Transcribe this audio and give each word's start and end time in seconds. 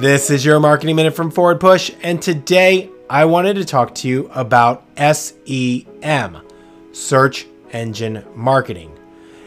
This 0.00 0.30
is 0.30 0.44
your 0.44 0.58
Marketing 0.58 0.96
Minute 0.96 1.14
from 1.14 1.30
Forward 1.30 1.60
Push, 1.60 1.92
and 2.02 2.20
today 2.20 2.90
I 3.08 3.24
wanted 3.24 3.54
to 3.54 3.64
talk 3.64 3.94
to 3.96 4.08
you 4.08 4.28
about 4.34 4.84
SEM, 4.96 6.38
Search 6.92 7.46
Engine 7.70 8.24
Marketing. 8.34 8.96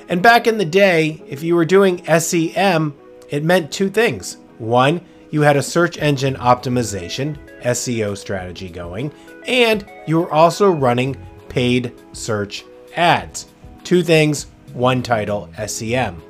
And 0.07 0.21
back 0.21 0.47
in 0.47 0.57
the 0.57 0.63
day, 0.63 1.21
if 1.27 1.43
you 1.43 1.55
were 1.55 1.65
doing 1.65 2.05
SEM, 2.19 2.95
it 3.29 3.43
meant 3.43 3.71
two 3.71 3.89
things. 3.89 4.37
One, 4.57 5.01
you 5.29 5.41
had 5.41 5.57
a 5.57 5.63
search 5.63 5.97
engine 5.97 6.35
optimization, 6.35 7.37
SEO 7.63 8.15
strategy 8.17 8.69
going, 8.69 9.11
and 9.47 9.85
you 10.07 10.19
were 10.19 10.31
also 10.31 10.69
running 10.71 11.17
paid 11.49 11.91
search 12.13 12.63
ads. 12.95 13.47
Two 13.83 14.03
things, 14.03 14.45
one 14.73 15.03
title, 15.03 15.49
SEM. 15.67 16.21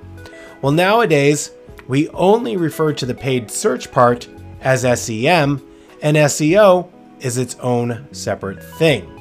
Well, 0.61 0.71
nowadays, 0.71 1.51
we 1.87 2.09
only 2.09 2.57
refer 2.57 2.93
to 2.93 3.05
the 3.05 3.13
paid 3.13 3.49
search 3.51 3.91
part 3.91 4.27
as 4.61 4.81
SEM, 4.81 5.65
and 6.01 6.17
SEO 6.17 6.89
is 7.19 7.37
its 7.37 7.55
own 7.55 8.07
separate 8.11 8.63
thing. 8.77 9.11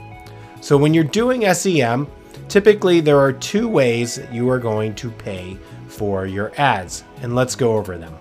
So 0.60 0.76
when 0.76 0.94
you're 0.94 1.04
doing 1.04 1.52
SEM, 1.54 2.06
typically 2.48 3.00
there 3.00 3.18
are 3.18 3.32
two 3.32 3.68
ways 3.68 4.20
you 4.32 4.48
are 4.48 4.58
going 4.58 4.94
to 4.96 5.10
pay 5.10 5.58
for 5.88 6.26
your 6.26 6.52
ads, 6.56 7.04
and 7.22 7.34
let's 7.34 7.54
go 7.54 7.76
over 7.76 7.96
them. 7.98 8.14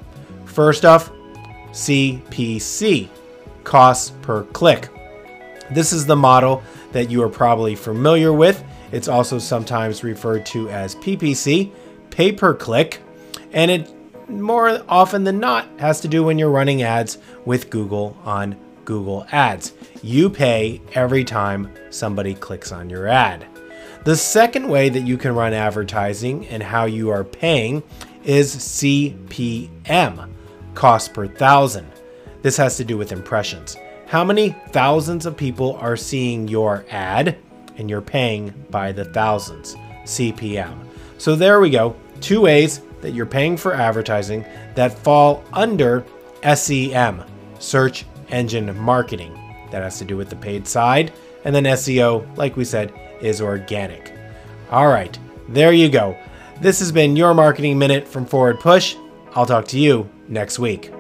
First 0.46 0.86
off, 0.86 1.12
CPC, 1.72 3.10
costs 3.64 4.12
per 4.22 4.44
click. 4.44 4.90
This 5.72 5.94
is 5.94 6.06
the 6.06 6.16
model 6.16 6.62
that 6.92 7.10
you 7.10 7.24
are 7.24 7.30
probably 7.30 7.76
familiar 7.76 8.34
with. 8.34 8.64
It's 8.92 9.08
also 9.08 9.40
sometimes 9.40 10.04
referred 10.04 10.46
to 10.48 10.70
as 10.70 10.96
PPC, 10.96 11.72
pay 12.12 12.32
per 12.32 12.54
click, 12.54 13.02
and 13.54 13.72
it 13.72 13.92
more 14.30 14.82
often 14.88 15.24
than 15.24 15.40
not 15.40 15.68
has 15.80 16.02
to 16.02 16.08
do 16.08 16.24
when 16.24 16.40
you're 16.40 16.50
running 16.50 16.82
ads 16.84 17.18
with 17.46 17.70
Google 17.70 18.18
on 18.24 18.58
Google 18.86 19.26
Ads. 19.32 19.74
You 20.02 20.30
pay 20.30 20.82
every 20.94 21.24
time 21.24 21.70
somebody 21.90 22.34
clicks 22.34 22.72
on 22.72 22.90
your 22.90 23.08
ad. 23.08 23.46
The 24.04 24.16
second 24.16 24.68
way 24.68 24.90
that 24.90 25.08
you 25.08 25.18
can 25.18 25.34
run 25.34 25.54
advertising 25.54 26.48
and 26.48 26.62
how 26.62 26.86
you 26.86 27.10
are 27.10 27.24
paying 27.24 27.84
is 28.24 28.56
CPM, 28.56 30.30
cost 30.74 31.14
per 31.14 31.28
thousand. 31.28 31.90
This 32.42 32.58
has 32.58 32.76
to 32.78 32.84
do 32.84 32.98
with 32.98 33.14
impressions. 33.14 33.78
How 34.08 34.24
many 34.24 34.50
thousands 34.70 35.26
of 35.26 35.38
people 35.38 35.78
are 35.78 35.96
seeing 35.96 36.48
your 36.48 36.86
ad 36.90 37.38
and 37.78 37.90
you're 37.90 38.02
paying 38.02 38.54
by 38.70 38.92
the 38.92 39.06
thousands, 39.06 39.76
CPM. 40.04 40.86
So 41.18 41.36
there 41.36 41.60
we 41.60 41.70
go. 41.70 41.96
Two 42.22 42.42
ways 42.42 42.82
that 43.04 43.12
you're 43.12 43.28
paying 43.28 43.56
for 43.56 43.76
advertising 43.76 44.44
that 44.74 44.98
fall 44.98 45.44
under 45.54 46.04
SEM, 46.56 47.24
search 47.60 48.06
engine 48.30 48.76
marketing. 48.80 49.40
That 49.70 49.84
has 49.84 50.00
to 50.00 50.06
do 50.06 50.18
with 50.18 50.30
the 50.30 50.36
paid 50.36 50.68
side. 50.68 51.14
And 51.46 51.54
then 51.54 51.66
SEO, 51.66 52.36
like 52.38 52.56
we 52.58 52.66
said, 52.66 52.92
is 53.22 53.42
organic. 53.42 54.14
All 54.72 54.88
right, 54.88 55.18
there 55.50 55.74
you 55.74 55.90
go. 55.90 56.18
This 56.62 56.80
has 56.80 56.92
been 56.92 57.16
your 57.16 57.34
Marketing 57.34 57.78
Minute 57.78 58.08
from 58.08 58.26
Forward 58.26 58.60
Push. 58.60 58.96
I'll 59.36 59.46
talk 59.46 59.68
to 59.70 59.80
you 59.80 60.10
next 60.28 60.58
week. 60.58 60.92